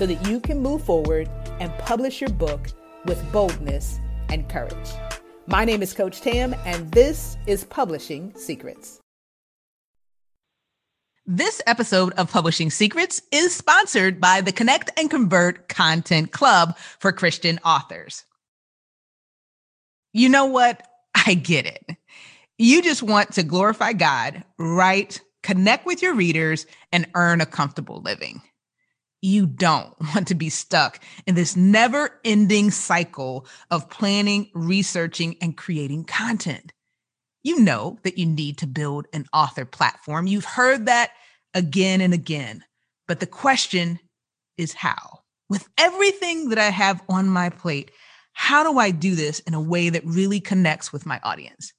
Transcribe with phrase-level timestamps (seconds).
[0.00, 1.28] so that you can move forward
[1.60, 2.68] and publish your book
[3.04, 3.98] with boldness
[4.30, 4.88] and courage.
[5.46, 8.98] My name is Coach Tam, and this is Publishing Secrets.
[11.26, 17.12] This episode of Publishing Secrets is sponsored by the Connect and Convert Content Club for
[17.12, 18.24] Christian authors.
[20.14, 20.82] You know what?
[21.26, 21.84] I get it.
[22.56, 28.00] You just want to glorify God, write, connect with your readers, and earn a comfortable
[28.00, 28.40] living.
[29.22, 35.56] You don't want to be stuck in this never ending cycle of planning, researching, and
[35.56, 36.72] creating content.
[37.42, 40.26] You know that you need to build an author platform.
[40.26, 41.10] You've heard that
[41.54, 42.64] again and again.
[43.08, 43.98] But the question
[44.56, 45.20] is how?
[45.48, 47.90] With everything that I have on my plate,
[48.32, 51.72] how do I do this in a way that really connects with my audience?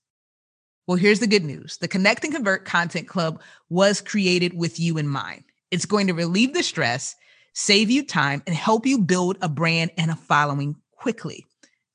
[0.87, 4.97] Well, here's the good news the Connect and Convert Content Club was created with you
[4.97, 5.43] in mind.
[5.69, 7.15] It's going to relieve the stress,
[7.53, 11.45] save you time, and help you build a brand and a following quickly.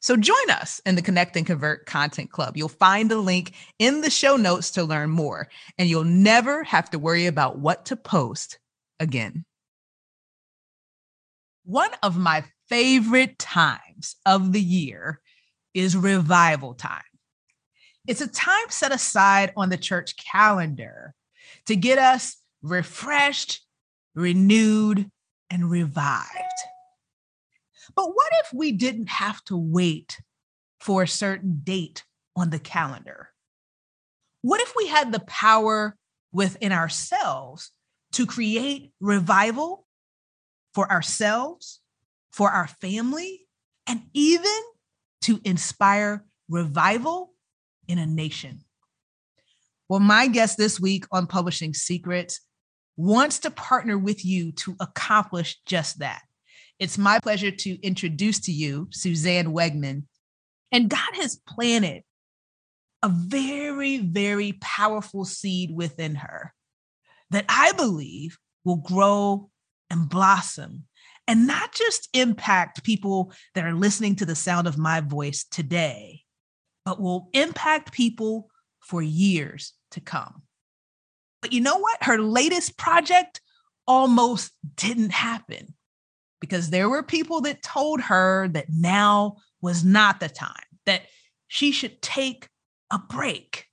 [0.00, 2.56] So join us in the Connect and Convert Content Club.
[2.56, 6.90] You'll find a link in the show notes to learn more, and you'll never have
[6.90, 8.58] to worry about what to post
[9.00, 9.44] again.
[11.64, 15.20] One of my favorite times of the year
[15.74, 17.02] is revival time.
[18.06, 21.14] It's a time set aside on the church calendar
[21.66, 23.62] to get us refreshed,
[24.14, 25.10] renewed,
[25.50, 26.28] and revived.
[27.94, 30.20] But what if we didn't have to wait
[30.80, 33.30] for a certain date on the calendar?
[34.42, 35.96] What if we had the power
[36.33, 37.70] within ourselves
[38.12, 39.86] to create revival
[40.74, 41.80] for ourselves
[42.36, 43.46] for our family,
[43.86, 44.61] and even
[45.23, 47.33] to inspire revival
[47.89, 48.61] in a nation.
[49.89, 52.42] Well, my guest this week on Publishing Secrets
[52.96, 56.23] wants to partner with you to accomplish just that.
[56.79, 60.05] It's my pleasure to introduce to you Suzanne Wegmann.
[60.73, 62.02] And God has planted
[63.02, 66.52] a very, very powerful seed within her
[67.30, 69.51] that I believe will grow
[69.90, 70.84] and blossom
[71.28, 76.23] and not just impact people that are listening to the sound of my voice today,
[76.84, 78.48] but will impact people
[78.80, 80.42] for years to come.
[81.42, 82.02] But you know what?
[82.02, 83.41] Her latest project
[83.86, 85.74] almost didn't happen
[86.41, 90.52] because there were people that told her that now was not the time,
[90.86, 91.02] that
[91.48, 92.48] she should take
[92.91, 93.67] a break.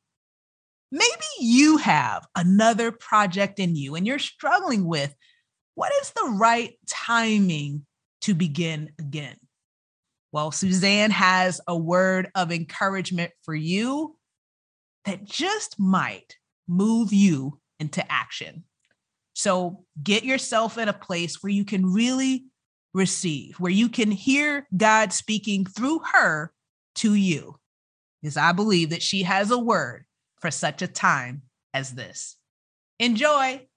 [0.91, 5.13] Maybe you have another project in you and you're struggling with
[5.75, 7.85] what is the right timing
[8.21, 9.35] to begin again?
[10.31, 14.15] Well, Suzanne has a word of encouragement for you
[15.05, 16.37] that just might
[16.67, 18.63] move you into action.
[19.33, 22.45] So get yourself in a place where you can really
[22.93, 26.53] receive, where you can hear God speaking through her
[26.95, 27.57] to you.
[28.21, 30.05] Because I believe that she has a word
[30.39, 31.41] for such a time
[31.73, 32.37] as this.
[32.99, 33.67] Enjoy.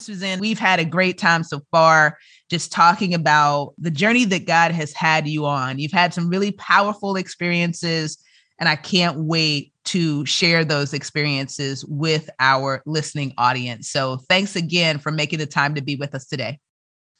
[0.00, 2.18] Suzanne, we've had a great time so far
[2.50, 5.78] just talking about the journey that God has had you on.
[5.78, 8.16] You've had some really powerful experiences,
[8.58, 13.90] and I can't wait to share those experiences with our listening audience.
[13.90, 16.58] So, thanks again for making the time to be with us today.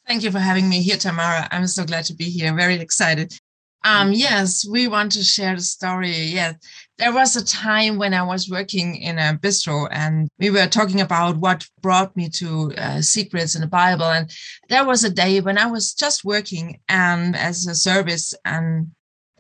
[0.06, 1.48] Thank you for having me here, Tamara.
[1.50, 2.54] I'm so glad to be here.
[2.54, 3.38] Very excited.
[3.84, 6.10] Um, yes, we want to share the story.
[6.10, 6.56] Yes,
[6.98, 11.00] there was a time when I was working in a bistro and we were talking
[11.00, 14.06] about what brought me to uh, secrets in the Bible.
[14.06, 14.30] And
[14.68, 18.90] there was a day when I was just working and as a service and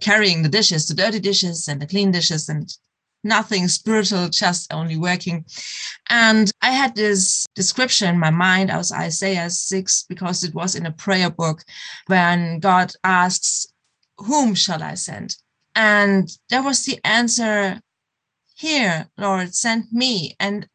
[0.00, 2.72] carrying the dishes, the dirty dishes and the clean dishes and
[3.24, 5.44] nothing spiritual, just only working.
[6.08, 8.70] And I had this description in my mind.
[8.70, 11.62] I was Isaiah 6 because it was in a prayer book
[12.06, 13.66] when God asks,
[14.18, 15.36] whom shall I send?
[15.74, 17.80] And there was the answer
[18.56, 20.34] here, Lord, send me.
[20.40, 20.66] And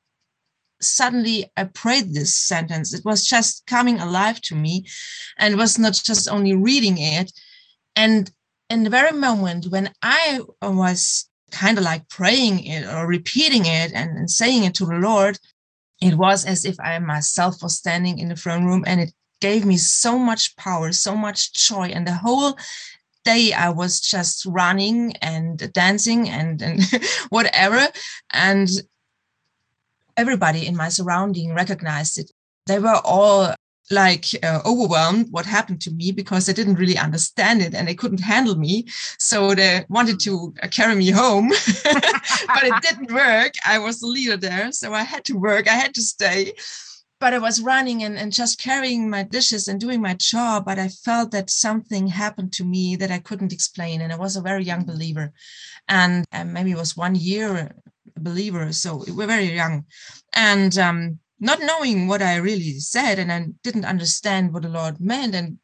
[0.79, 2.93] suddenly I prayed this sentence.
[2.93, 4.85] It was just coming alive to me
[5.37, 7.31] and was not just only reading it.
[7.95, 8.31] And
[8.73, 13.93] in the very moment when I was kind of like praying it or repeating it
[13.93, 15.37] and, and saying it to the Lord,
[16.01, 19.63] it was as if I myself was standing in the throne room and it gave
[19.63, 21.89] me so much power, so much joy.
[21.89, 22.57] And the whole
[23.23, 26.81] day I was just running and dancing and, and
[27.29, 27.87] whatever.
[28.31, 28.67] And
[30.17, 32.31] everybody in my surrounding recognized it.
[32.65, 33.53] They were all
[33.91, 37.95] like uh, overwhelmed what happened to me because they didn't really understand it and they
[37.95, 38.85] couldn't handle me.
[39.19, 41.49] So they wanted to uh, carry me home
[41.83, 43.53] but it didn't work.
[43.65, 45.67] I was the leader there so i had to work.
[45.67, 46.53] I had to stay.
[47.19, 50.77] But i was running and, and just carrying my dishes and doing my job but
[50.77, 54.41] i felt that something happened to me that i couldn't explain and i was a
[54.41, 55.31] very young believer.
[55.87, 57.75] And um, maybe it was one year
[58.17, 59.85] believer so we're very young.
[60.33, 65.01] And um, not knowing what I really said, and I didn't understand what the Lord
[65.01, 65.35] meant.
[65.35, 65.57] And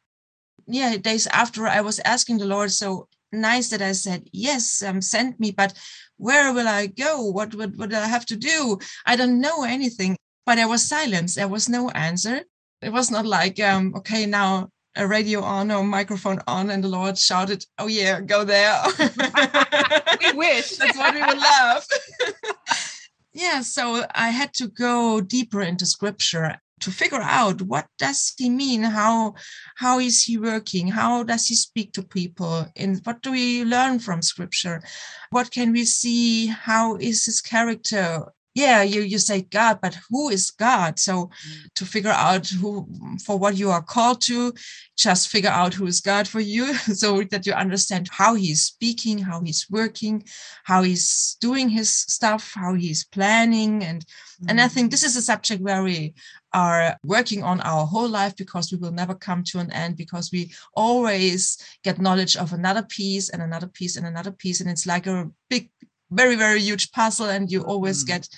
[0.66, 5.00] yeah, days after I was asking the Lord, so nice that I said, Yes, um,
[5.00, 5.72] send me, but
[6.18, 7.24] where will I go?
[7.24, 8.78] What would what, I have to do?
[9.06, 10.16] I don't know anything.
[10.44, 11.34] But there was silence.
[11.34, 12.42] There was no answer.
[12.82, 16.88] It was not like, um, okay, now a radio on or microphone on, and the
[16.88, 18.82] Lord shouted, Oh yeah, go there.
[18.98, 20.76] we wish.
[20.78, 21.86] That's what we would love
[23.32, 28.50] yeah so i had to go deeper into scripture to figure out what does he
[28.50, 28.82] mean?
[28.82, 29.34] How
[29.76, 30.88] how is he working?
[30.88, 32.66] How does he speak to people?
[32.74, 34.82] And what do we learn from scripture?
[35.30, 36.46] What can we see?
[36.46, 38.24] How is his character
[38.54, 41.74] yeah you you say god but who is god so mm.
[41.74, 42.86] to figure out who
[43.24, 44.52] for what you are called to
[44.96, 49.18] just figure out who is god for you so that you understand how he's speaking
[49.18, 50.22] how he's working
[50.64, 54.04] how he's doing his stuff how he's planning and
[54.42, 54.46] mm.
[54.48, 54.90] and i think mm.
[54.90, 56.12] this is a subject where we
[56.52, 60.32] are working on our whole life because we will never come to an end because
[60.32, 64.86] we always get knowledge of another piece and another piece and another piece and it's
[64.86, 65.70] like a big
[66.10, 68.08] very very huge puzzle and you always mm.
[68.08, 68.28] get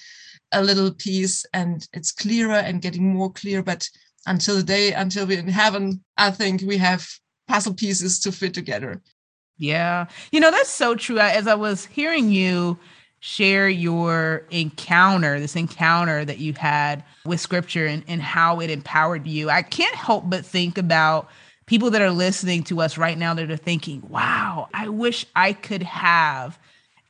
[0.53, 3.63] a little piece and it's clearer and getting more clear.
[3.63, 3.89] But
[4.27, 7.07] until the day until we're in heaven i think we have
[7.49, 9.03] puzzle pieces to fit together.
[9.59, 10.07] Yeah.
[10.31, 11.19] You know that's so true.
[11.19, 12.79] As i was hearing you
[13.25, 19.29] share your encounter this encounter that you had with scripture and, and how it empowered
[19.29, 21.29] you i can't help but think about
[21.67, 25.53] people that are listening to us right now that are thinking wow i wish i
[25.53, 26.59] could have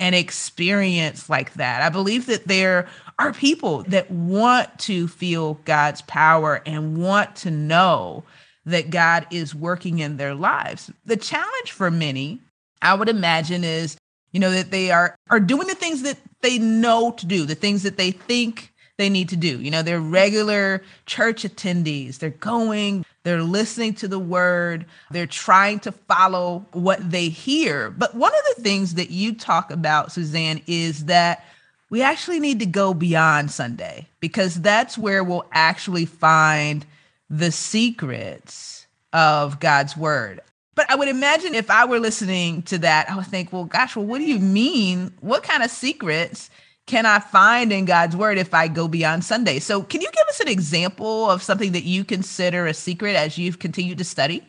[0.03, 1.81] an experience like that.
[1.81, 2.89] I believe that there
[3.21, 8.25] are people that want to feel God's power and want to know
[8.67, 10.91] that God is working in their lives.
[11.05, 12.41] The challenge for many,
[12.83, 13.97] I would imagine, is
[14.33, 17.55] you know that they are are doing the things that they know to do, the
[17.55, 19.61] things that they think they need to do.
[19.61, 22.19] You know, they're regular church attendees.
[22.19, 27.91] They're going, they're listening to the word, they're trying to follow what they hear.
[27.91, 31.45] But one of the things that you talk about, Suzanne, is that
[31.91, 36.87] we actually need to go beyond Sunday because that's where we'll actually find
[37.29, 40.41] the secrets of God's word.
[40.75, 43.95] But I would imagine if I were listening to that, I would think, well, gosh,
[43.95, 45.13] well, what do you mean?
[45.21, 46.49] What kind of secrets
[46.87, 49.59] can I find in God's word if I go beyond Sunday?
[49.61, 53.39] So, can you give us an example of something that you consider a secret as
[53.39, 54.45] you've continued to study?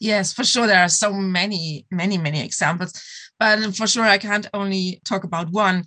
[0.00, 0.66] Yes, for sure.
[0.66, 2.92] There are so many, many, many examples,
[3.38, 5.84] but for sure, I can't only talk about one.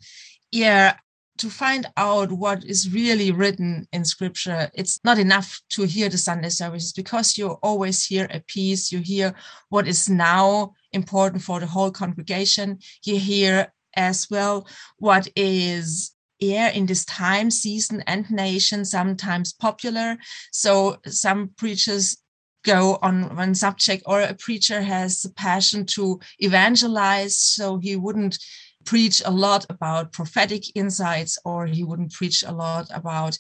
[0.52, 0.96] Yeah,
[1.40, 6.18] to find out what is really written in scripture, it's not enough to hear the
[6.18, 9.34] Sunday services because you always hear a piece, you hear
[9.70, 14.66] what is now important for the whole congregation, you hear as well
[14.98, 20.18] what is air in this time, season, and nation, sometimes popular.
[20.52, 22.18] So some preachers
[22.64, 28.38] go on one subject, or a preacher has the passion to evangelize, so he wouldn't
[28.86, 33.38] preach a lot about prophetic insights, or he wouldn't preach a lot about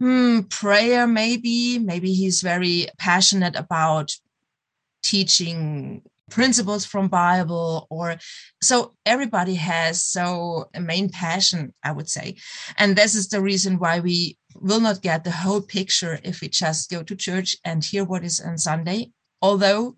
[0.00, 1.78] hmm, prayer, maybe.
[1.78, 4.10] Maybe he's very passionate about
[5.02, 8.16] teaching principles from bible or
[8.62, 12.36] so everybody has so a main passion i would say.
[12.78, 16.48] And this is the reason why we will not get the whole picture if we
[16.48, 19.10] just go to church and hear what is on sunday.
[19.42, 19.96] Although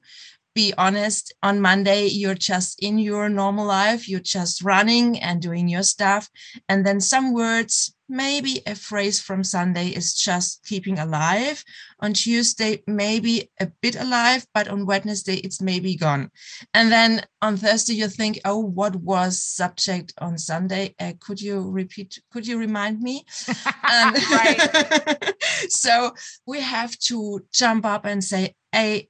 [0.55, 5.69] be honest on monday you're just in your normal life you're just running and doing
[5.69, 6.29] your stuff.
[6.69, 11.65] And then some words maybe a phrase from sunday is just keeping alive.
[12.01, 16.31] On tuesday maybe a bit alive but on wednesday it's maybe gone.
[16.75, 20.95] And then on thursday you think oh what was subject on sunday?
[21.01, 23.25] Uh, could you repeat could you remind me?
[25.69, 26.15] So
[26.47, 29.09] we have to jump up and say hey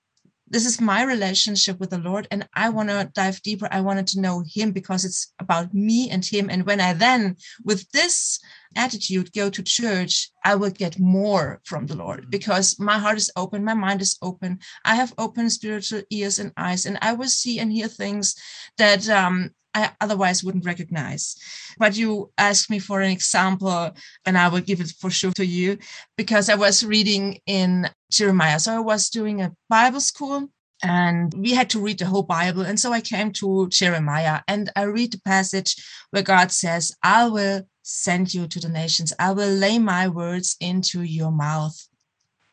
[0.52, 3.68] this is my relationship with the Lord, and I want to dive deeper.
[3.70, 6.50] I wanted to know Him because it's about me and Him.
[6.50, 8.38] And when I then, with this
[8.76, 12.30] attitude, go to church, I will get more from the Lord mm-hmm.
[12.30, 14.58] because my heart is open, my mind is open.
[14.84, 18.36] I have open spiritual ears and eyes, and I will see and hear things
[18.76, 21.36] that um, I otherwise wouldn't recognize.
[21.78, 23.90] But you asked me for an example,
[24.26, 25.78] and I will give it for sure to you
[26.16, 28.58] because I was reading in Jeremiah.
[28.58, 30.48] So I was doing a Bible school
[30.82, 32.62] and we had to read the whole Bible.
[32.62, 35.76] And so I came to Jeremiah and I read the passage
[36.10, 40.56] where God says, I will send you to the nations, I will lay my words
[40.60, 41.76] into your mouth.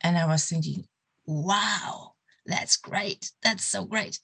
[0.02, 0.86] And I was thinking,
[1.26, 2.14] wow,
[2.46, 3.32] that's great.
[3.44, 4.20] That's so great.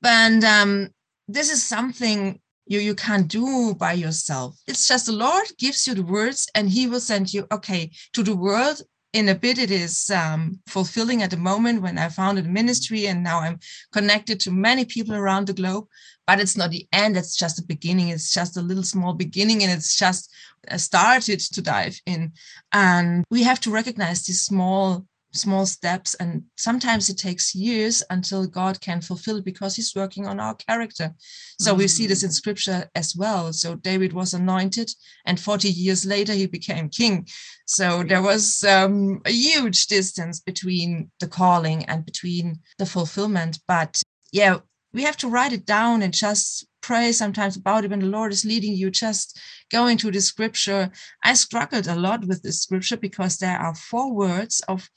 [0.00, 0.90] But um,
[1.28, 4.58] this is something you, you can't do by yourself.
[4.66, 8.22] It's just the Lord gives you the words and he will send you, okay, to
[8.22, 8.80] the world.
[9.12, 13.06] In a bit, it is um, fulfilling at the moment when I founded a ministry
[13.06, 13.60] and now I'm
[13.92, 15.86] connected to many people around the globe.
[16.26, 17.16] But it's not the end.
[17.16, 18.08] It's just the beginning.
[18.08, 20.34] It's just a little small beginning and it's just
[20.68, 22.32] uh, started to dive in.
[22.72, 28.46] And we have to recognize these small small steps and sometimes it takes years until
[28.46, 31.12] god can fulfill it because he's working on our character
[31.60, 31.80] so mm-hmm.
[31.80, 32.34] we see this in mm.
[32.34, 34.90] scripture as well so david was anointed
[35.26, 37.26] and 40 years later he became king
[37.66, 44.02] so there was um, a huge distance between the calling and between the fulfillment but
[44.32, 44.58] yeah
[44.92, 48.30] we have to write it down and just pray sometimes about it when the lord
[48.32, 49.38] is leading you just
[49.70, 50.90] going to the scripture,
[51.24, 54.88] I struggled a lot with this scripture because there are four words of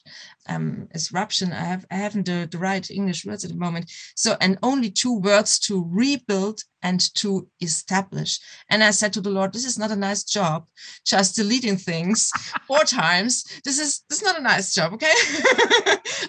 [0.48, 1.52] um, disruption.
[1.52, 3.92] I have I haven't the, the right English words at the moment.
[4.16, 8.40] So and only two words to rebuild and to establish.
[8.70, 10.68] And I said to the Lord, this is not a nice job,
[11.06, 12.32] just deleting things
[12.68, 13.44] four times.
[13.64, 15.14] This is this is not a nice job, okay?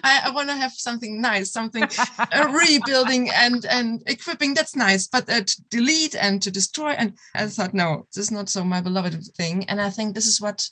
[0.03, 4.53] I, I want to have something nice, something uh, rebuilding and and equipping.
[4.53, 6.91] That's nice, but uh, to delete and to destroy.
[6.91, 9.65] And I thought, no, this is not so my beloved thing.
[9.69, 10.67] And I think this is what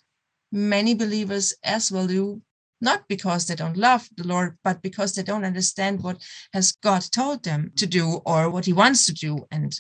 [0.52, 2.42] many believers as well do
[2.82, 6.22] not because they don't love the Lord, but because they don't understand what
[6.54, 9.46] has God told them to do or what he wants to do.
[9.52, 9.78] And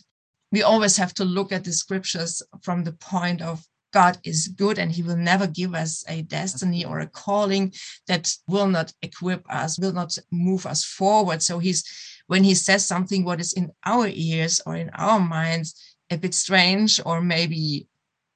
[0.51, 4.79] we always have to look at the scriptures from the point of God is good
[4.79, 7.73] and he will never give us a destiny or a calling
[8.07, 11.41] that will not equip us, will not move us forward.
[11.41, 11.83] So he's
[12.27, 16.33] when he says something what is in our ears or in our minds a bit
[16.33, 17.87] strange or maybe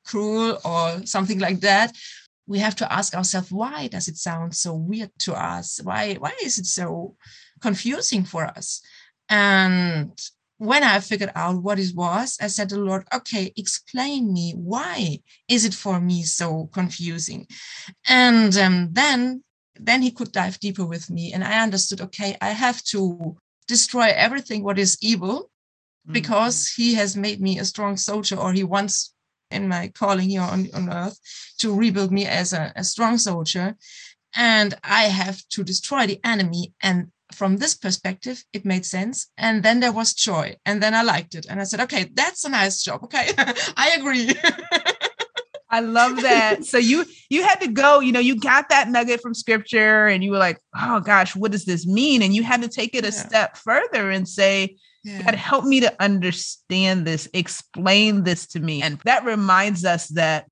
[0.06, 1.96] cruel or something like that,
[2.52, 5.80] we have to ask ourselves why does it sound so weird to us?
[5.82, 7.16] Why why is it so
[7.62, 8.82] confusing for us?
[9.30, 10.12] And
[10.58, 14.54] when i figured out what it was i said to the lord okay explain me
[14.56, 15.18] why
[15.48, 17.48] is it for me so confusing?
[18.08, 19.44] And um, then
[19.74, 23.36] then he could dive deeper with me and i understood okay i have to
[23.68, 26.14] destroy everything what is evil mm-hmm.
[26.14, 29.16] because he has made me a strong soldier or he wants
[29.52, 31.20] in my calling here on, on earth
[31.60, 33.76] to rebuild me as a, a strong soldier.
[34.36, 36.74] And I have to destroy the enemy.
[36.82, 39.28] And from this perspective, it made sense.
[39.38, 40.56] And then there was joy.
[40.66, 41.46] And then I liked it.
[41.50, 43.04] And I said, okay, that's a nice job.
[43.04, 44.34] Okay, I agree.
[45.72, 46.66] I love that.
[46.66, 50.22] So you you had to go, you know, you got that nugget from scripture and
[50.22, 52.22] you were like, oh gosh, what does this mean?
[52.22, 53.28] And you had to take it a yeah.
[53.28, 55.24] step further and say, yeah.
[55.24, 58.82] God, help me to understand this, explain this to me.
[58.82, 60.48] And that reminds us that,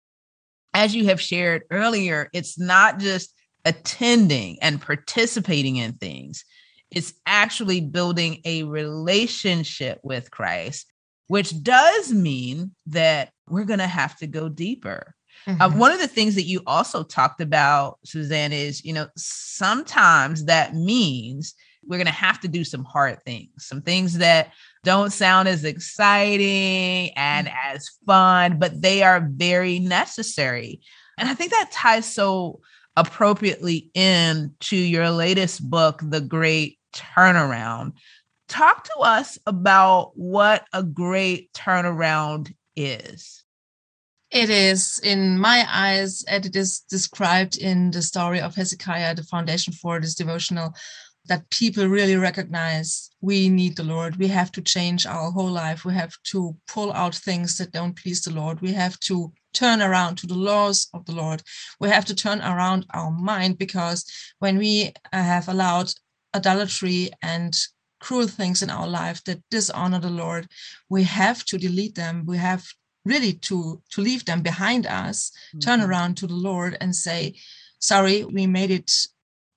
[0.73, 3.33] as you have shared earlier, it's not just
[3.65, 6.45] attending and participating in things,
[6.91, 10.91] it's actually building a relationship with Christ,
[11.27, 15.13] which does mean that we're going to have to go deeper.
[15.45, 15.61] Uh, mm-hmm.
[15.61, 20.45] Uh, one of the things that you also talked about, Suzanne, is you know, sometimes
[20.45, 21.53] that means
[21.85, 25.63] we're going to have to do some hard things, some things that don't sound as
[25.63, 27.53] exciting and mm.
[27.65, 30.81] as fun, but they are very necessary.
[31.17, 32.61] And I think that ties so
[32.95, 37.93] appropriately into your latest book, The Great Turnaround.
[38.47, 43.43] Talk to us about what a great turnaround is.
[44.31, 49.23] It is, in my eyes, and it is described in the story of Hezekiah, the
[49.23, 50.73] foundation for this devotional
[51.25, 54.15] that people really recognize we need the Lord.
[54.15, 55.85] We have to change our whole life.
[55.85, 58.61] We have to pull out things that don't please the Lord.
[58.61, 61.43] We have to turn around to the laws of the Lord.
[61.79, 64.05] We have to turn around our mind because
[64.39, 65.93] when we have allowed
[66.33, 67.57] adultery and
[67.99, 70.47] cruel things in our life that dishonor the Lord,
[70.89, 72.23] we have to delete them.
[72.25, 72.65] We have
[73.05, 75.59] really to to leave them behind us, mm-hmm.
[75.59, 77.35] turn around to the Lord and say,
[77.79, 78.91] sorry, we made it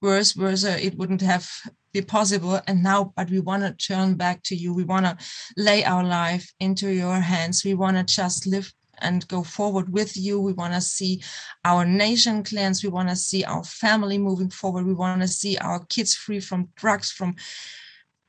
[0.02, 1.48] worse, worse, uh, it wouldn't have
[1.92, 2.60] be possible.
[2.66, 4.74] And now, but we want to turn back to you.
[4.74, 5.16] We want to
[5.56, 7.64] lay our life into your hands.
[7.64, 10.40] We want to just live and go forward with you.
[10.40, 11.22] We want to see
[11.64, 12.84] our nation cleansed.
[12.84, 14.86] We want to see our family moving forward.
[14.86, 17.36] We want to see our kids free from drugs, from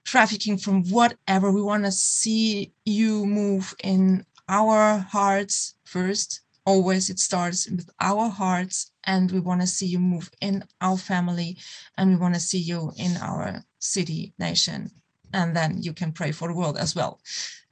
[0.05, 1.51] trafficking, from whatever.
[1.51, 6.41] We want to see you move in our hearts first.
[6.65, 10.97] Always it starts with our hearts, and we want to see you move in our
[10.97, 11.57] family,
[11.97, 14.89] and we want to see you in our city, nation.
[15.33, 17.19] And then you can pray for the world as well,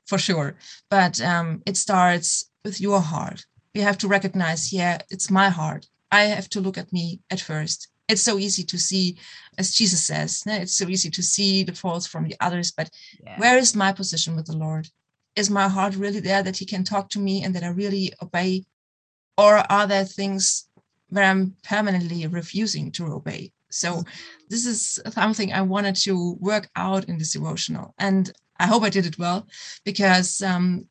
[0.07, 0.55] for sure.
[0.89, 3.45] But um, it starts with your heart.
[3.73, 5.87] You have to recognize, yeah, it's my heart.
[6.11, 7.87] I have to look at me at first.
[8.09, 9.17] It's so easy to see,
[9.57, 12.71] as Jesus says, it's so easy to see the faults from the others.
[12.71, 12.89] But
[13.23, 13.39] yeah.
[13.39, 14.89] where is my position with the Lord?
[15.37, 18.11] Is my heart really there that He can talk to me and that I really
[18.21, 18.65] obey?
[19.41, 20.67] Or are there things
[21.09, 23.51] where I'm permanently refusing to obey?
[23.71, 24.03] So
[24.49, 27.95] this is something I wanted to work out in this devotional.
[27.97, 29.47] And I hope I did it well
[29.83, 30.85] because um,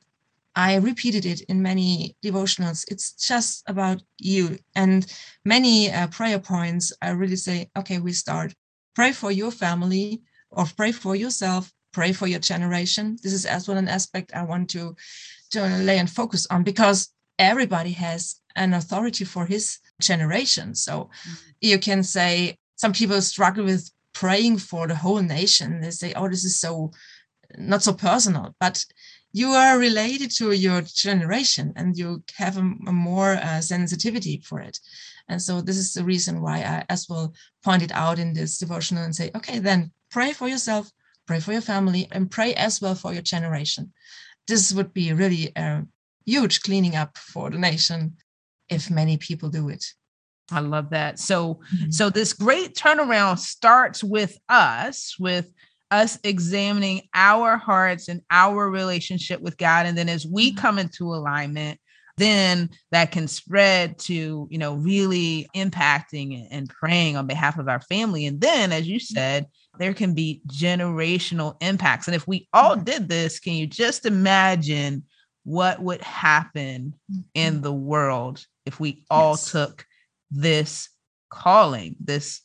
[0.57, 2.85] I repeated it in many devotionals.
[2.89, 4.59] It's just about you.
[4.75, 5.07] And
[5.45, 8.53] many uh, prayer points, I really say, okay, we start.
[8.97, 13.17] Pray for your family or pray for yourself, pray for your generation.
[13.23, 14.97] This is as well an aspect I want to,
[15.51, 20.75] to lay and focus on because everybody has an authority for his generation.
[20.75, 21.35] So mm-hmm.
[21.61, 25.81] you can say some people struggle with praying for the whole nation.
[25.81, 26.93] They say, oh, this is so
[27.59, 28.85] not so personal, but
[29.33, 34.61] you are related to your generation and you have a, a more uh, sensitivity for
[34.61, 34.79] it.
[35.29, 39.05] And so this is the reason why I as well pointed out in this devotional
[39.05, 40.91] and say, okay, then pray for yourself,
[41.27, 43.93] pray for your family, and pray as well for your generation.
[44.49, 45.85] This would be really a
[46.27, 48.17] huge cleaning up for the nation
[48.71, 49.85] if many people do it.
[50.53, 51.19] I love that.
[51.19, 51.91] So, mm-hmm.
[51.91, 55.53] so this great turnaround starts with us, with
[55.91, 59.87] us examining our hearts and our relationship with God.
[59.87, 60.59] And then as we mm-hmm.
[60.59, 61.79] come into alignment,
[62.17, 67.81] then that can spread to, you know, really impacting and praying on behalf of our
[67.81, 68.27] family.
[68.27, 69.15] And then, as you mm-hmm.
[69.15, 69.47] said,
[69.79, 72.09] there can be generational impacts.
[72.09, 72.85] And if we all mm-hmm.
[72.85, 75.05] did this, can you just imagine
[75.45, 76.95] what would happen
[77.35, 79.51] in the world if we all yes.
[79.51, 79.87] took
[80.31, 80.89] this
[81.31, 82.43] calling, this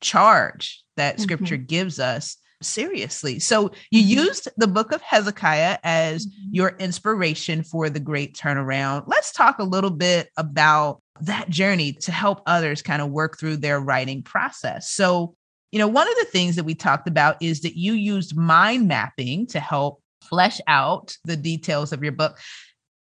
[0.00, 1.66] charge that scripture mm-hmm.
[1.66, 3.38] gives us seriously.
[3.38, 4.26] So you mm-hmm.
[4.26, 6.48] used the book of Hezekiah as mm-hmm.
[6.52, 9.04] your inspiration for the great turnaround.
[9.06, 13.58] Let's talk a little bit about that journey to help others kind of work through
[13.58, 14.90] their writing process.
[14.90, 15.34] So,
[15.70, 18.88] you know, one of the things that we talked about is that you used mind
[18.88, 22.38] mapping to help flesh out the details of your book.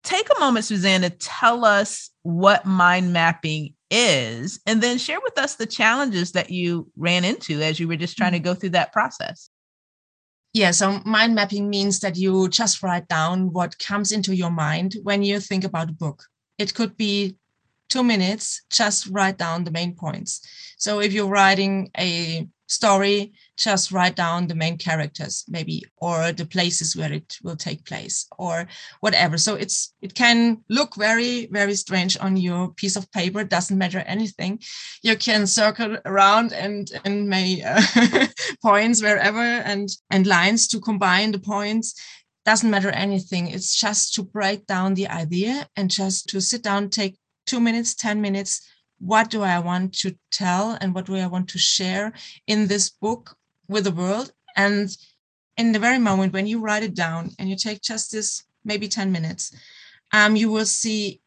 [0.04, 5.38] Take a moment, Suzanne, to tell us what mind mapping is, and then share with
[5.38, 8.46] us the challenges that you ran into as you were just trying to mm-hmm.
[8.46, 9.50] go through that process.
[10.54, 14.96] Yeah, so mind mapping means that you just write down what comes into your mind
[15.04, 16.24] when you think about a book.
[16.58, 17.36] It could be
[17.90, 20.42] two minutes, just write down the main points.
[20.78, 26.46] So if you're writing a story, just write down the main characters, maybe, or the
[26.46, 28.68] places where it will take place, or
[29.00, 29.38] whatever.
[29.38, 33.42] So it's it can look very, very strange on your piece of paper.
[33.42, 34.60] It doesn't matter anything.
[35.04, 37.82] You can circle around and and make uh,
[38.62, 41.96] points wherever and and lines to combine the points
[42.46, 43.48] doesn't matter anything.
[43.48, 47.96] It's just to break down the idea and just to sit down, take two minutes,
[47.96, 48.62] 10 minutes.
[49.06, 52.12] What do I want to tell and what do I want to share
[52.48, 53.38] in this book
[53.68, 54.34] with the world?
[54.56, 54.90] And
[55.58, 58.88] in the very moment when you write it down and you take just this maybe
[58.88, 59.56] 10 minutes,
[60.12, 61.22] um, you will see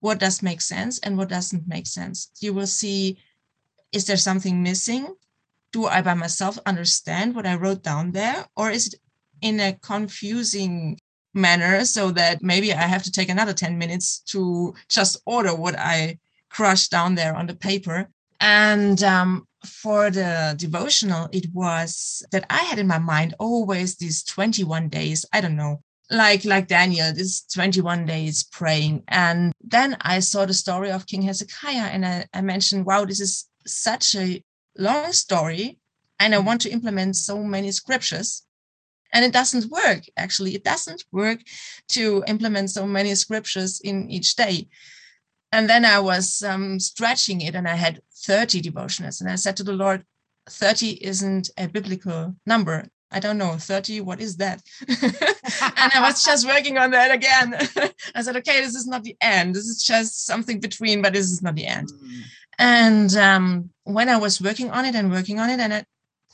[0.00, 2.32] what does make sense and what doesn't make sense.
[2.40, 3.18] You will see
[3.92, 5.14] is there something missing?
[5.72, 8.46] Do I by myself understand what I wrote down there?
[8.56, 8.94] Or is it
[9.40, 10.98] in a confusing
[11.32, 15.78] manner so that maybe I have to take another 10 minutes to just order what
[15.78, 16.18] I
[16.50, 18.08] crushed down there on the paper.
[18.40, 24.22] And um, for the devotional, it was that I had in my mind always these
[24.24, 25.26] 21 days.
[25.32, 29.04] I don't know, like like Daniel, this 21 days praying.
[29.08, 33.20] And then I saw the story of King Hezekiah, and I, I mentioned, wow, this
[33.20, 34.42] is such a
[34.78, 35.78] long story,
[36.18, 38.42] and I want to implement so many scriptures
[39.12, 41.40] and it doesn't work actually it doesn't work
[41.88, 44.68] to implement so many scriptures in each day
[45.52, 49.56] and then i was um, stretching it and i had 30 devotionals and i said
[49.56, 50.04] to the lord
[50.48, 56.24] 30 isn't a biblical number i don't know 30 what is that and i was
[56.24, 57.54] just working on that again
[58.14, 61.30] i said okay this is not the end this is just something between but this
[61.30, 62.22] is not the end mm.
[62.58, 65.84] and um, when i was working on it and working on it and I,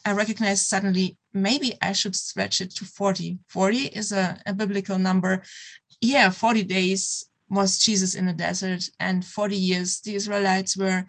[0.04, 3.38] I recognized suddenly maybe I should stretch it to 40.
[3.48, 5.42] 40 is a, a biblical number.
[6.00, 11.06] Yeah, 40 days was Jesus in the desert, and 40 years the Israelites were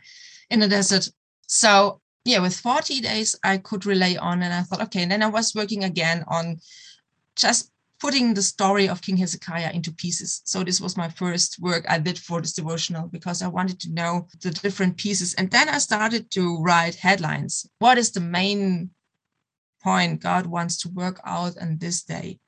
[0.50, 1.10] in the desert.
[1.48, 5.04] So yeah, with 40 days I could relay on, and I thought, okay.
[5.04, 6.60] And then I was working again on
[7.36, 10.42] just putting the story of King Hezekiah into pieces.
[10.46, 13.94] So this was my first work I did for this devotional because I wanted to
[13.94, 15.34] know the different pieces.
[15.34, 17.66] And then I started to write headlines.
[17.80, 18.92] What is the main
[19.82, 22.40] point God wants to work out on this day?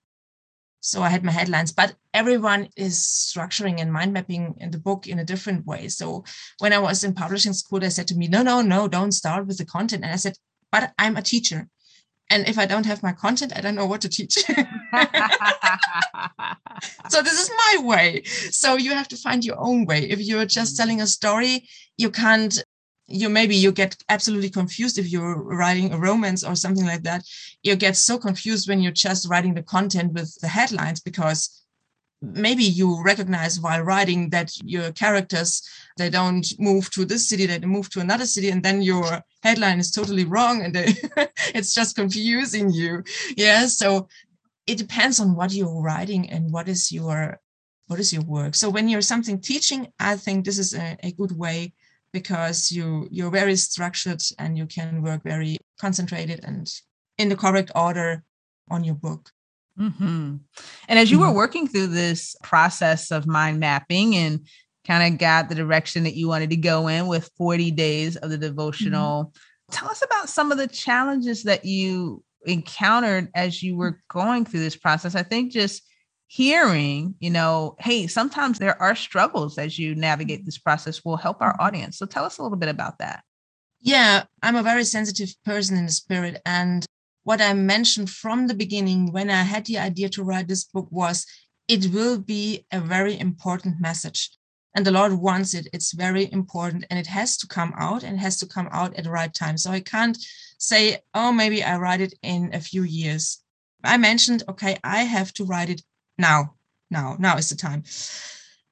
[0.82, 5.08] So I had my headlines, but everyone is structuring and mind mapping in the book
[5.08, 5.88] in a different way.
[5.89, 6.24] So
[6.60, 9.46] when I was in publishing school, they said to me, no, no, no, don't start
[9.46, 10.04] with the content.
[10.04, 10.36] And I said,
[10.72, 11.68] but I'm a teacher.
[12.32, 14.34] And if I don't have my content, I don't know what to teach.
[17.10, 18.22] so this is my way.
[18.24, 20.04] So you have to find your own way.
[20.04, 22.63] If you're just telling a story, you can't
[23.10, 27.24] you maybe you get absolutely confused if you're writing a romance or something like that.
[27.63, 31.65] You get so confused when you're just writing the content with the headlines because
[32.22, 35.67] maybe you recognize while writing that your characters
[35.98, 39.80] they don't move to this city they move to another city and then your headline
[39.80, 40.93] is totally wrong and they,
[41.56, 43.04] it's just confusing you.
[43.38, 44.08] Yeah so
[44.67, 47.39] it depends on what you're writing and what is your
[47.88, 48.54] what is your work.
[48.54, 51.74] So when you're something teaching i think this is a, a good way
[52.12, 56.72] because you you're very structured and you can work very concentrated and
[57.17, 58.24] in the correct order
[58.69, 59.32] on your book
[59.80, 60.36] Mm-hmm.
[60.88, 61.28] And as you mm-hmm.
[61.28, 64.45] were working through this process of mind mapping and
[64.86, 68.30] kind of got the direction that you wanted to go in with 40 days of
[68.30, 68.43] the mm-hmm.
[68.43, 69.76] devotional, mm-hmm.
[69.76, 74.62] tell us about some of the challenges that you encountered as you were going through
[74.62, 75.15] this process.
[75.15, 75.84] I think just
[76.32, 81.42] hearing, you know, hey, sometimes there are struggles as you navigate this process will help
[81.42, 81.98] our audience.
[81.98, 83.24] So tell us a little bit about that.
[83.82, 86.39] Yeah, I'm a very sensitive person in the spirit.
[86.46, 86.86] And
[87.24, 90.88] what I mentioned from the beginning when I had the idea to write this book
[90.92, 91.26] was
[91.68, 94.30] it will be a very important message.
[94.76, 95.68] And the Lord wants it.
[95.74, 99.06] It's very important and it has to come out and has to come out at
[99.06, 99.58] the right time.
[99.58, 100.18] So I can't
[100.60, 103.42] say, oh, maybe I write it in a few years.
[103.84, 105.82] I mentioned, okay, I have to write it
[106.19, 106.55] now.
[106.91, 107.84] Now, now is the time.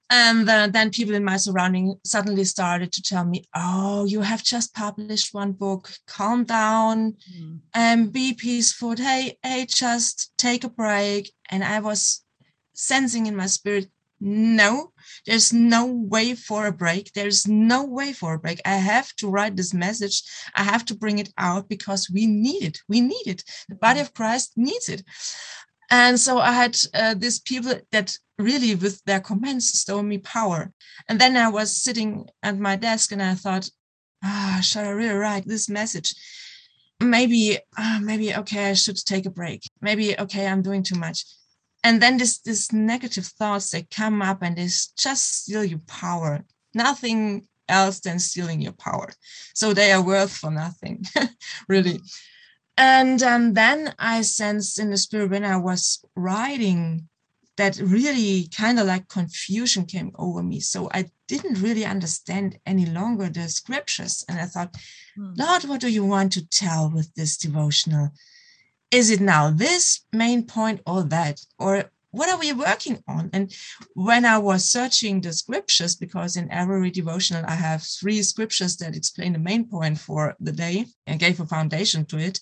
[0.10, 4.42] And uh, then people in my surrounding suddenly started to tell me, "Oh, you have
[4.42, 5.92] just published one book.
[6.08, 7.60] Calm down, mm.
[7.74, 8.96] and be peaceful.
[8.96, 12.24] Hey, hey, just take a break." And I was
[12.74, 14.94] sensing in my spirit, no,
[15.26, 17.14] there's no way for a break.
[17.14, 18.60] There's no way for a break.
[18.66, 20.24] I have to write this message.
[20.56, 22.80] I have to bring it out because we need it.
[22.88, 23.44] We need it.
[23.70, 25.04] The body of Christ needs it.
[25.90, 30.72] And so I had uh, these people that really, with their comments, stole me power.
[31.08, 33.70] And then I was sitting at my desk and I thought,
[34.24, 36.14] ah, should I really write this message?
[37.00, 39.62] Maybe, uh, maybe, okay, I should take a break.
[39.82, 41.26] Maybe, okay, I'm doing too much.
[41.84, 46.44] And then this, this negative thoughts, that come up and they just steal your power.
[46.74, 49.10] Nothing else than stealing your power.
[49.54, 51.06] So they are worth for nothing,
[51.70, 52.02] really.
[52.78, 57.10] And um, then I sensed in the spirit when I was writing
[57.58, 60.60] that really kind of like confusion came over me.
[60.60, 64.24] So I didn't really understand any longer the scriptures.
[64.30, 64.76] And I thought,
[65.16, 65.34] hmm.
[65.36, 68.10] Lord, what do you want to tell with this devotional?
[68.92, 71.42] Is it now this main point or that?
[71.58, 73.30] Or what are we working on?
[73.32, 73.54] And
[73.94, 78.96] when I was searching the scriptures, because in every devotional I have three scriptures that
[78.96, 82.40] explain the main point for the day and gave a foundation to it,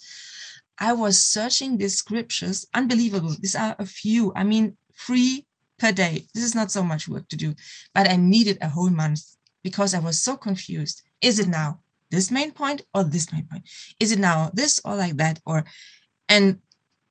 [0.79, 2.65] I was searching these scriptures.
[2.73, 3.35] Unbelievable.
[3.39, 4.33] These are a few.
[4.35, 5.45] I mean, three
[5.77, 6.25] per day.
[6.33, 7.53] This is not so much work to do,
[7.93, 9.21] but I needed a whole month
[9.63, 11.01] because I was so confused.
[11.21, 11.79] Is it now
[12.11, 13.63] this main point or this main point?
[13.99, 15.39] Is it now this or like that?
[15.45, 15.65] Or,
[16.29, 16.59] and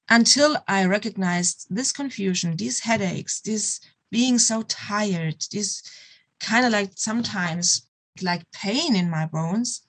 [0.08, 5.82] until I recognized this confusion, these headaches, this being so tired, this
[6.40, 7.88] kind of like sometimes
[8.22, 9.84] like pain in my bones,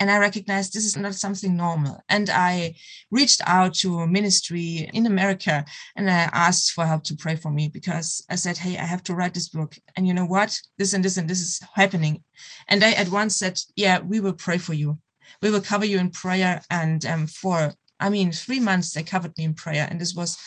[0.00, 2.00] and I recognized this is not something normal.
[2.08, 2.76] And I
[3.10, 5.64] reached out to a ministry in America
[5.96, 9.02] and I asked for help to pray for me because I said, Hey, I have
[9.04, 9.76] to write this book.
[9.96, 10.60] And you know what?
[10.78, 12.22] This and this and this is happening.
[12.68, 14.98] And they at once said, Yeah, we will pray for you.
[15.42, 16.62] We will cover you in prayer.
[16.70, 19.86] And um, for, I mean, three months they covered me in prayer.
[19.90, 20.38] And this was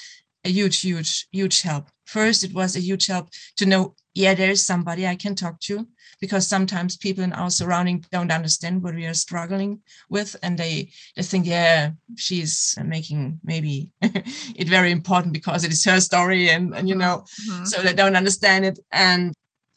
[0.44, 1.88] a huge, huge, huge help.
[2.06, 5.60] First, it was a huge help to know, yeah, there is somebody I can talk
[5.62, 5.88] to
[6.22, 10.90] because sometimes people in our surrounding don't understand what we are struggling with and they
[11.16, 16.76] they think yeah she's making maybe it very important because it is her story and,
[16.76, 17.66] and you know mm-hmm.
[17.66, 19.34] so they don't understand it and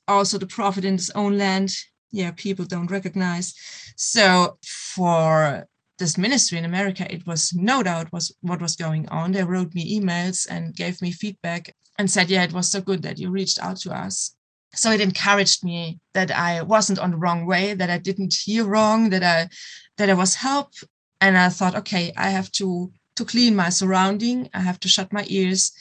[0.07, 1.75] also the prophet in his own land
[2.13, 3.55] yeah people don't recognize
[3.97, 5.67] so for
[5.99, 9.33] this ministry in America, it was no doubt was what was going on.
[9.33, 13.03] They wrote me emails and gave me feedback and said, "Yeah, it was so good
[13.03, 14.35] that you reached out to us."
[14.75, 18.65] So it encouraged me that I wasn't on the wrong way, that I didn't hear
[18.65, 19.49] wrong, that I
[19.97, 20.73] that I was help.
[21.21, 24.51] And I thought, okay, I have to to clean my surrounding.
[24.53, 25.73] I have to shut my ears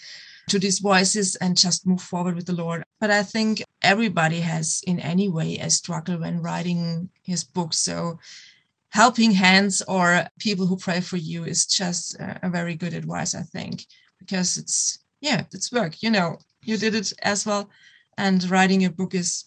[0.50, 2.84] to these voices and just move forward with the Lord.
[3.00, 7.74] But I think everybody has in any way a struggle when writing his book.
[7.74, 8.20] So
[8.94, 13.42] helping hands or people who pray for you is just a, very good advice, I
[13.42, 13.86] think,
[14.20, 16.04] because it's, yeah, it's work.
[16.04, 17.70] You know, you did it as well.
[18.20, 19.46] And writing a book is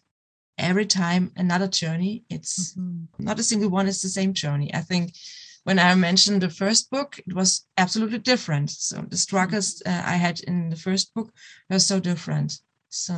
[0.58, 2.24] every time another journey.
[2.28, 3.24] It's mm-hmm.
[3.24, 4.74] not a single one is the same journey.
[4.74, 5.14] I think
[5.62, 8.70] when I mentioned the first book, it was absolutely different.
[8.70, 11.32] So the struggles uh, I had in the first book
[11.70, 12.58] were so different.
[12.88, 13.14] So,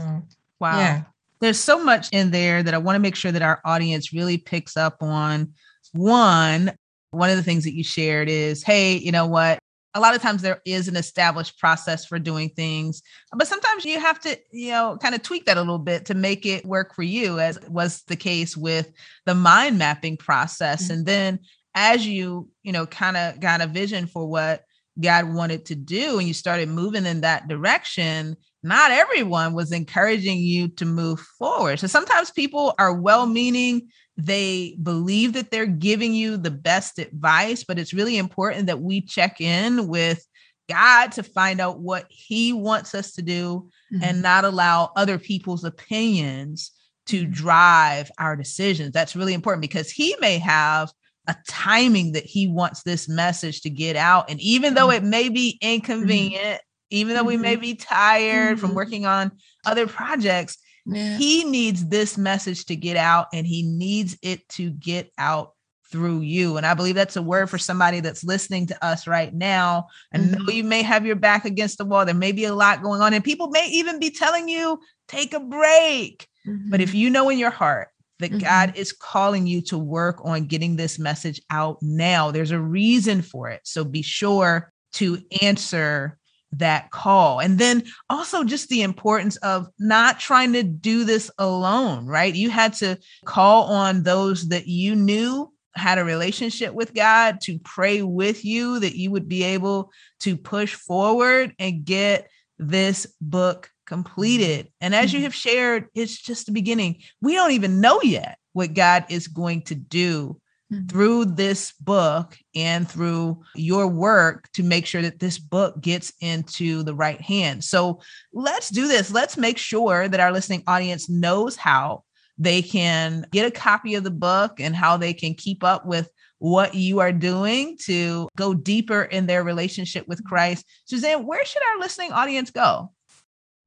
[0.61, 0.79] wow.
[0.79, 1.03] Yeah.
[1.41, 4.37] There's so much in there that I want to make sure that our audience really
[4.37, 5.55] picks up on.
[5.92, 6.72] One,
[7.11, 9.59] one of the things that you shared is, hey, you know what?
[9.94, 13.98] a lot of times there is an established process for doing things but sometimes you
[13.98, 16.94] have to you know kind of tweak that a little bit to make it work
[16.94, 18.92] for you as was the case with
[19.24, 20.92] the mind mapping process mm-hmm.
[20.92, 21.38] and then
[21.79, 24.64] as you, you know, kind of got a vision for what
[25.01, 30.38] God wanted to do and you started moving in that direction, not everyone was encouraging
[30.38, 31.79] you to move forward.
[31.79, 37.63] So sometimes people are well meaning, they believe that they're giving you the best advice,
[37.63, 40.27] but it's really important that we check in with
[40.69, 44.03] God to find out what He wants us to do mm-hmm.
[44.03, 46.73] and not allow other people's opinions
[47.07, 47.33] to mm-hmm.
[47.33, 48.93] drive our decisions.
[48.93, 50.93] That's really important because He may have
[51.29, 54.31] a timing that he wants this message to get out.
[54.31, 55.05] And even though mm-hmm.
[55.05, 55.75] it may be mm-hmm.
[55.75, 56.97] inconvenient, mm-hmm.
[56.97, 58.67] even though we may be tired mm-hmm.
[58.67, 59.33] from working on
[59.65, 61.17] other projects, yeah.
[61.17, 65.53] he needs this message to get out and he needs it to get out
[65.91, 66.57] through you.
[66.57, 69.87] And I believe that's a word for somebody that's listening to us right now.
[70.12, 70.51] I know mm-hmm.
[70.51, 72.05] you may have your back against the wall.
[72.05, 75.33] There may be a lot going on, and people may even be telling you, take
[75.33, 76.27] a break.
[76.71, 77.88] But if you know in your heart
[78.19, 78.41] that mm-hmm.
[78.41, 82.31] God is calling you to work on getting this message out now.
[82.31, 83.61] There's a reason for it.
[83.64, 86.19] So be sure to answer
[86.53, 87.41] that call.
[87.41, 92.35] And then also just the importance of not trying to do this alone, right?
[92.35, 97.59] You had to call on those that you knew had a relationship with God to
[97.61, 103.71] pray with you that you would be able to push forward and get this book
[103.87, 104.69] completed.
[104.81, 105.25] And as you mm-hmm.
[105.25, 107.03] have shared, it's just the beginning.
[107.21, 110.41] We don't even know yet what God is going to do
[110.73, 110.87] mm-hmm.
[110.87, 116.83] through this book and through your work to make sure that this book gets into
[116.83, 117.69] the right hands.
[117.69, 118.01] So
[118.33, 119.11] let's do this.
[119.11, 122.05] Let's make sure that our listening audience knows how
[122.39, 126.09] they can get a copy of the book and how they can keep up with
[126.39, 130.25] what you are doing to go deeper in their relationship with.
[130.25, 130.65] Christ.
[130.85, 132.93] Suzanne, where should our listening audience go?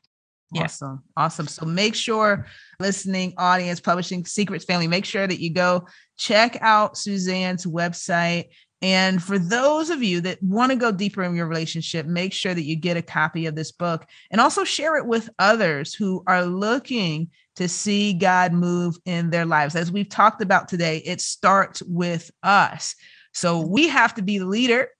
[0.52, 0.64] Yeah.
[0.64, 1.02] Awesome.
[1.16, 1.48] Awesome.
[1.48, 2.46] So make sure,
[2.78, 8.50] listening audience, publishing secrets family, make sure that you go check out Suzanne's website.
[8.84, 12.52] And for those of you that want to go deeper in your relationship, make sure
[12.52, 16.22] that you get a copy of this book and also share it with others who
[16.26, 19.74] are looking to see God move in their lives.
[19.74, 22.94] As we've talked about today, it starts with us.
[23.32, 24.90] So we have to be the leader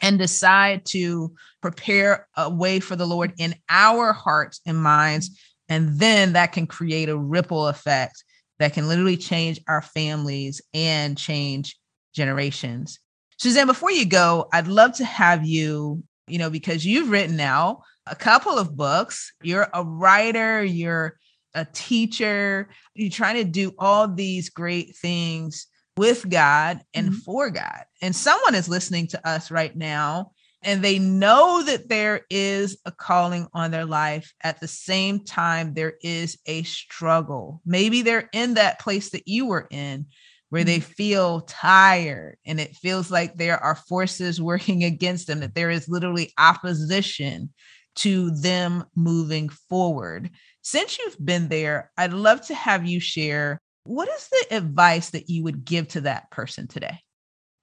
[0.00, 5.38] and decide to prepare a way for the Lord in our hearts and minds.
[5.68, 8.24] And then that can create a ripple effect
[8.58, 11.78] that can literally change our families and change
[12.14, 13.00] generations.
[13.38, 17.82] Suzanne, before you go, I'd love to have you, you know, because you've written now
[18.06, 19.32] a couple of books.
[19.42, 21.18] You're a writer, you're
[21.54, 25.66] a teacher, you're trying to do all these great things
[25.96, 27.18] with God and mm-hmm.
[27.18, 27.84] for God.
[28.02, 30.32] And someone is listening to us right now
[30.64, 34.32] and they know that there is a calling on their life.
[34.42, 37.60] At the same time, there is a struggle.
[37.66, 40.06] Maybe they're in that place that you were in
[40.50, 40.92] where they mm-hmm.
[40.92, 45.88] feel tired and it feels like there are forces working against them, that there is
[45.88, 47.52] literally opposition
[47.96, 50.30] to them moving forward.
[50.62, 55.28] Since you've been there, I'd love to have you share what is the advice that
[55.28, 57.00] you would give to that person today?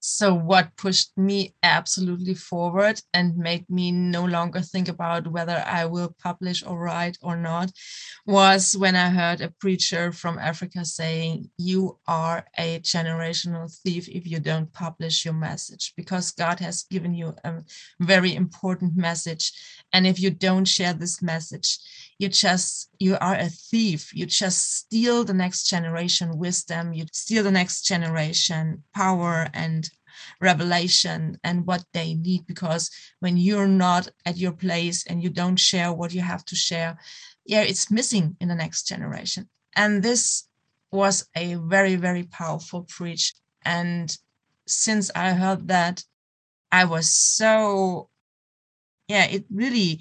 [0.04, 5.86] So, what pushed me absolutely forward and made me no longer think about whether I
[5.86, 7.72] will publish or write or not
[8.26, 14.26] was when I heard a preacher from Africa saying, You are a generational thief if
[14.26, 17.62] you don't publish your message, because God has given you a
[18.00, 19.52] very important message.
[19.94, 21.78] And if you don't share this message,
[22.22, 24.14] you just you are a thief.
[24.14, 26.94] You just steal the next generation wisdom.
[26.94, 29.90] You steal the next generation power and
[30.40, 35.56] revelation and what they need because when you're not at your place and you don't
[35.56, 36.96] share what you have to share
[37.46, 39.50] yeah it's missing in the next generation.
[39.76, 40.48] And this
[40.92, 43.34] was a very very powerful preach.
[43.66, 44.16] And
[44.68, 46.04] since i heard that
[46.72, 48.10] i was so
[49.08, 50.00] yeah it really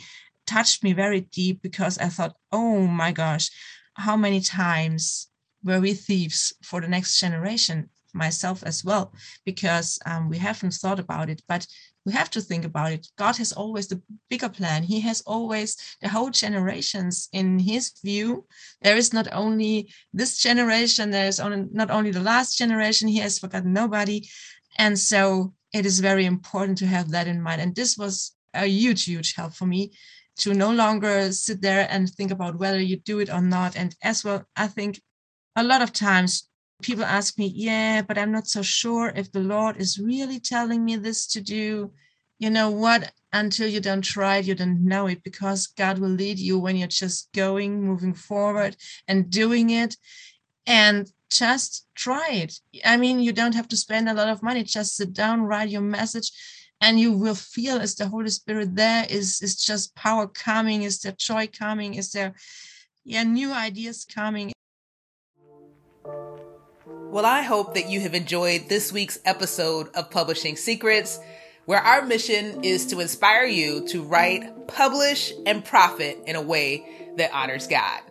[0.51, 3.51] touched me very deep because I thought, oh my gosh,
[3.95, 5.29] how many times
[5.63, 7.91] were we thieves for the next generation?
[8.13, 11.65] Myself as well, because um, we haven't thought about it, but
[12.05, 13.07] we have to think about it.
[13.17, 14.83] God has always the bigger plan.
[14.83, 18.47] He has always the whole generations in His view.
[18.83, 23.07] There is not only this generation, there is only, not only the last generation.
[23.07, 24.29] He has forgotten nobody.
[24.77, 27.61] And so it is very important to have that in mind.
[27.61, 29.93] And this was a huge, huge help for me
[30.41, 33.77] to no longer sit there and think about whether you do it or not.
[33.77, 35.01] And as well, I think
[35.57, 36.49] a lot of times
[36.83, 40.85] people ask me, yeah, but I'm not so sure if the Lord is really telling
[40.85, 41.93] me this to do.
[42.39, 43.13] You know what?
[43.33, 46.77] Until you don't try it, you don't know it because God will lead you when
[46.77, 48.77] you're just going, moving forward
[49.07, 49.97] and doing it.
[50.67, 52.55] And just try it.
[52.85, 54.65] I mean, you don't have to spend a lot of money.
[54.65, 56.33] Just sit down, write your message,
[56.81, 61.01] and you will feel as the holy spirit there is is just power coming is
[61.01, 62.35] there joy coming is there
[63.05, 64.53] yeah new ideas coming.
[66.87, 71.19] Well i hope that you have enjoyed this week's episode of publishing secrets
[71.67, 77.13] where our mission is to inspire you to write publish and profit in a way
[77.17, 78.03] that honors god.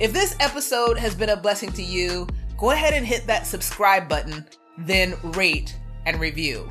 [0.00, 4.08] If this episode has been a blessing to you go ahead and hit that subscribe
[4.08, 4.46] button
[4.78, 6.70] then rate and review